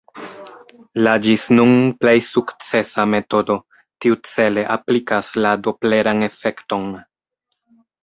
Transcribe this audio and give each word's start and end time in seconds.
La 1.07 1.11
ĝis 1.25 1.43
nun 1.59 1.73
plej 2.05 2.15
sukcesa 2.29 3.07
metodo 3.13 3.59
tiucele 4.07 4.67
aplikas 4.79 5.33
la 5.45 5.55
dopleran 5.69 6.29
efekton. 6.33 6.93